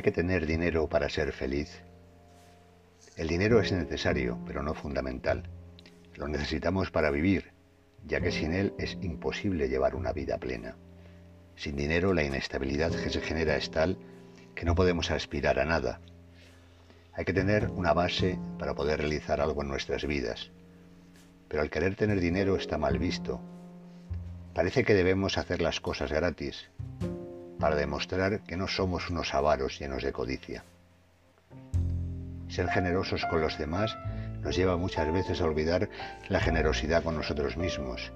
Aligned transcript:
¿Hay 0.00 0.04
que 0.04 0.12
tener 0.12 0.46
dinero 0.46 0.88
para 0.88 1.10
ser 1.10 1.30
feliz? 1.30 1.82
El 3.18 3.28
dinero 3.28 3.60
es 3.60 3.70
necesario, 3.70 4.38
pero 4.46 4.62
no 4.62 4.72
fundamental. 4.72 5.42
Lo 6.14 6.26
necesitamos 6.26 6.90
para 6.90 7.10
vivir, 7.10 7.52
ya 8.06 8.18
que 8.22 8.32
sin 8.32 8.54
él 8.54 8.72
es 8.78 8.96
imposible 9.02 9.68
llevar 9.68 9.94
una 9.94 10.14
vida 10.14 10.38
plena. 10.38 10.74
Sin 11.54 11.76
dinero 11.76 12.14
la 12.14 12.24
inestabilidad 12.24 12.92
que 12.92 13.10
se 13.10 13.20
genera 13.20 13.56
es 13.56 13.70
tal 13.70 13.98
que 14.54 14.64
no 14.64 14.74
podemos 14.74 15.10
aspirar 15.10 15.58
a 15.58 15.66
nada. 15.66 16.00
Hay 17.12 17.26
que 17.26 17.34
tener 17.34 17.68
una 17.68 17.92
base 17.92 18.38
para 18.58 18.74
poder 18.74 19.00
realizar 19.00 19.38
algo 19.38 19.60
en 19.60 19.68
nuestras 19.68 20.06
vidas. 20.06 20.50
Pero 21.46 21.60
al 21.60 21.68
querer 21.68 21.94
tener 21.94 22.20
dinero 22.20 22.56
está 22.56 22.78
mal 22.78 22.98
visto. 22.98 23.38
Parece 24.54 24.82
que 24.82 24.94
debemos 24.94 25.36
hacer 25.36 25.60
las 25.60 25.78
cosas 25.78 26.10
gratis, 26.10 26.70
para 27.60 27.76
demostrar 27.76 28.40
que 28.40 28.56
no 28.56 28.66
somos 28.66 29.10
unos 29.10 29.34
avaros 29.34 29.78
llenos 29.78 30.02
de 30.02 30.12
codicia. 30.12 30.64
Ser 32.48 32.68
generosos 32.68 33.24
con 33.26 33.40
los 33.40 33.58
demás 33.58 33.96
nos 34.42 34.56
lleva 34.56 34.76
muchas 34.76 35.12
veces 35.12 35.40
a 35.40 35.44
olvidar 35.44 35.88
la 36.28 36.40
generosidad 36.40 37.04
con 37.04 37.14
nosotros 37.14 37.56
mismos. 37.56 38.12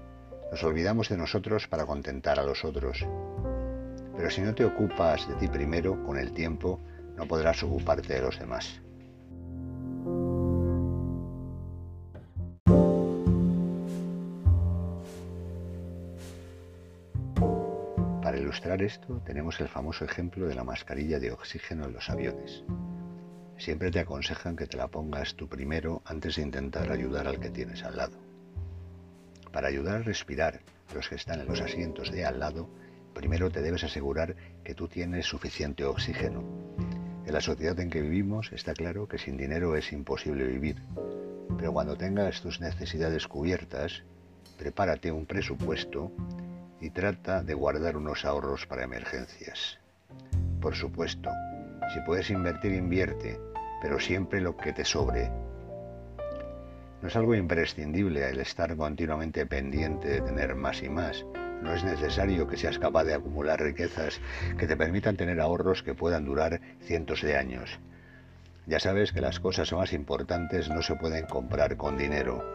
Nos 0.51 0.65
olvidamos 0.65 1.09
de 1.09 1.19
nosotros 1.19 1.69
para 1.69 1.87
contentar 1.87 2.41
a 2.41 2.43
los 2.43 2.65
otros. 2.65 3.07
Pero 4.17 4.31
si 4.31 4.41
no 4.41 4.55
te 4.55 4.65
ocupas 4.65 5.29
de 5.29 5.35
ti 5.35 5.49
primero, 5.49 6.03
con 6.05 6.19
el 6.19 6.33
tiempo, 6.33 6.81
no 7.17 7.27
podrás 7.27 7.63
ocuparte 7.63 8.15
de 8.15 8.23
los 8.23 8.39
demás. 8.39 8.81
Ilustrar 18.45 18.83
esto 18.83 19.23
tenemos 19.25 19.59
el 19.61 19.69
famoso 19.69 20.05
ejemplo 20.05 20.47
de 20.47 20.55
la 20.55 20.65
mascarilla 20.65 21.19
de 21.19 21.33
oxígeno 21.33 21.87
en 21.87 21.95
los 21.95 22.11
aviones. 22.11 22.63
Siempre 23.57 23.91
te 23.91 24.01
aconsejan 24.01 24.55
que 24.55 24.67
te 24.67 24.77
la 24.77 24.89
pongas 24.89 25.35
tú 25.35 25.49
primero 25.49 26.03
antes 26.05 26.37
de 26.37 26.43
intentar 26.43 26.93
ayudar 26.93 27.27
al 27.27 27.41
que 27.41 27.49
tienes 27.49 27.83
al 27.85 27.97
lado. 27.97 28.19
Para 29.51 29.69
ayudar 29.69 29.97
a 29.97 30.03
respirar 30.03 30.61
a 30.91 30.95
los 30.95 31.09
que 31.09 31.15
están 31.15 31.41
en 31.41 31.47
los 31.47 31.63
asientos 31.63 32.13
de 32.13 32.27
al 32.27 32.39
lado, 32.39 32.69
primero 33.15 33.51
te 33.51 33.63
debes 33.63 33.83
asegurar 33.83 34.37
que 34.63 34.75
tú 34.75 34.89
tienes 34.89 35.25
suficiente 35.25 35.85
oxígeno. 35.87 36.45
En 37.25 37.33
la 37.33 37.41
sociedad 37.41 37.81
en 37.81 37.89
que 37.89 38.03
vivimos 38.03 38.53
está 38.53 38.75
claro 38.75 39.09
que 39.09 39.17
sin 39.17 39.39
dinero 39.39 39.75
es 39.75 39.91
imposible 39.91 40.45
vivir, 40.45 40.83
pero 41.57 41.73
cuando 41.73 41.97
tengas 41.97 42.43
tus 42.43 42.61
necesidades 42.61 43.27
cubiertas, 43.27 44.03
prepárate 44.59 45.11
un 45.13 45.25
presupuesto 45.25 46.13
y 46.85 46.91
trata 46.91 47.43
de 47.43 47.55
guardar 47.55 47.97
unos 47.97 48.27
ahorros 48.27 48.67
para 48.67 48.85
emergencias. 48.85 49.79
Por 50.61 50.75
supuesto, 50.75 51.31
si 51.95 52.01
puedes 52.01 52.29
invertir, 52.29 52.73
invierte, 52.75 53.41
pero 53.81 53.99
siempre 53.99 54.43
lo 54.43 54.55
que 54.55 54.75
te 54.75 54.85
sobre. 54.85 55.31
No 57.01 57.09
es 57.09 57.17
algo 57.17 57.35
imprescindible 57.35 58.29
el 58.29 58.39
estar 58.39 58.77
continuamente 58.77 59.47
pendiente 59.47 60.09
de 60.09 60.21
tener 60.21 60.55
más 60.55 60.83
y 60.83 60.91
más. 60.91 61.25
No 61.63 61.73
es 61.73 61.83
necesario 61.85 62.47
que 62.47 62.59
seas 62.59 62.79
capaz 62.79 63.05
de 63.05 63.15
acumular 63.15 63.59
riquezas 63.63 64.21
que 64.59 64.67
te 64.67 64.77
permitan 64.77 65.17
tener 65.17 65.41
ahorros 65.41 65.83
que 65.83 65.95
puedan 65.95 66.27
durar 66.27 66.61
cientos 66.83 67.23
de 67.23 67.39
años. 67.39 67.79
Ya 68.67 68.79
sabes 68.79 69.13
que 69.13 69.23
las 69.23 69.41
cosas 69.41 69.73
más 69.73 69.95
importantes 69.95 70.69
no 70.69 70.83
se 70.83 70.97
pueden 70.97 71.25
comprar 71.25 71.79
con 71.79 71.97
dinero. 71.97 72.54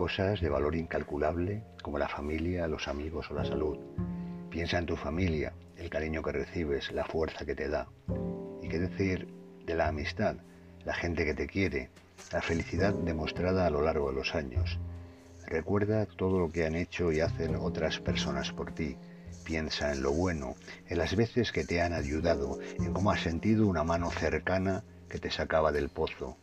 Cosas 0.00 0.40
de 0.40 0.48
valor 0.48 0.76
incalculable 0.76 1.62
como 1.82 1.98
la 1.98 2.08
familia, 2.08 2.66
los 2.66 2.88
amigos 2.88 3.30
o 3.30 3.34
la 3.34 3.44
salud. 3.44 3.76
Piensa 4.48 4.78
en 4.78 4.86
tu 4.86 4.96
familia, 4.96 5.52
el 5.76 5.90
cariño 5.90 6.22
que 6.22 6.32
recibes, 6.32 6.90
la 6.92 7.04
fuerza 7.04 7.44
que 7.44 7.54
te 7.54 7.68
da. 7.68 7.86
¿Y 8.62 8.68
qué 8.68 8.78
decir 8.78 9.28
de 9.66 9.74
la 9.74 9.88
amistad, 9.88 10.36
la 10.86 10.94
gente 10.94 11.26
que 11.26 11.34
te 11.34 11.46
quiere, 11.46 11.90
la 12.32 12.40
felicidad 12.40 12.94
demostrada 12.94 13.66
a 13.66 13.70
lo 13.70 13.82
largo 13.82 14.08
de 14.08 14.16
los 14.16 14.34
años? 14.34 14.78
Recuerda 15.46 16.06
todo 16.06 16.38
lo 16.38 16.50
que 16.50 16.64
han 16.64 16.76
hecho 16.76 17.12
y 17.12 17.20
hacen 17.20 17.54
otras 17.56 18.00
personas 18.00 18.52
por 18.52 18.72
ti. 18.72 18.96
Piensa 19.44 19.92
en 19.92 20.02
lo 20.02 20.12
bueno, 20.12 20.54
en 20.88 20.96
las 20.96 21.14
veces 21.14 21.52
que 21.52 21.64
te 21.64 21.82
han 21.82 21.92
ayudado, 21.92 22.58
en 22.78 22.94
cómo 22.94 23.10
has 23.10 23.20
sentido 23.20 23.66
una 23.66 23.84
mano 23.84 24.10
cercana 24.10 24.82
que 25.10 25.18
te 25.18 25.30
sacaba 25.30 25.72
del 25.72 25.90
pozo. 25.90 26.38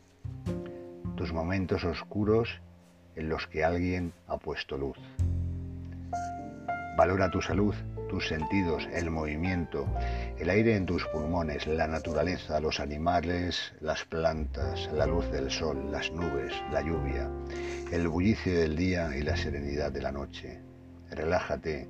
Tus 1.15 1.33
momentos 1.33 1.83
oscuros 1.85 2.61
en 3.17 3.29
los 3.29 3.47
que 3.47 3.63
alguien 3.63 4.13
ha 4.27 4.37
puesto 4.37 4.77
luz. 4.77 4.97
Valora 6.95 7.29
tu 7.29 7.41
salud, 7.41 7.75
tus 8.09 8.27
sentidos, 8.27 8.87
el 8.93 9.11
movimiento, 9.11 9.85
el 10.39 10.49
aire 10.49 10.75
en 10.75 10.85
tus 10.85 11.05
pulmones, 11.07 11.67
la 11.67 11.87
naturaleza, 11.87 12.59
los 12.59 12.79
animales, 12.79 13.73
las 13.81 14.05
plantas, 14.05 14.89
la 14.93 15.05
luz 15.05 15.29
del 15.31 15.51
sol, 15.51 15.91
las 15.91 16.11
nubes, 16.11 16.53
la 16.71 16.81
lluvia, 16.81 17.29
el 17.91 18.07
bullicio 18.07 18.59
del 18.59 18.75
día 18.75 19.15
y 19.15 19.21
la 19.21 19.35
serenidad 19.35 19.91
de 19.91 20.01
la 20.01 20.11
noche. 20.11 20.59
Relájate, 21.11 21.87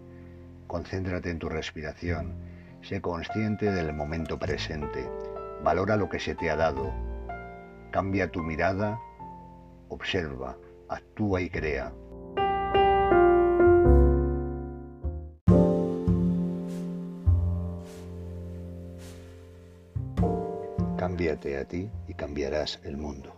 concéntrate 0.67 1.29
en 1.29 1.39
tu 1.39 1.49
respiración, 1.49 2.33
sé 2.81 2.99
consciente 3.01 3.71
del 3.71 3.93
momento 3.93 4.37
presente, 4.37 5.09
valora 5.63 5.95
lo 5.95 6.09
que 6.09 6.19
se 6.19 6.35
te 6.35 6.49
ha 6.49 6.55
dado, 6.55 6.93
cambia 7.91 8.29
tu 8.29 8.43
mirada, 8.43 8.99
observa, 9.89 10.57
actúa 10.89 11.41
y 11.41 11.49
crea. 11.49 11.93
Cámbiate 20.97 21.57
a 21.57 21.65
ti 21.65 21.89
y 22.07 22.13
cambiarás 22.13 22.79
el 22.83 22.97
mundo. 22.97 23.36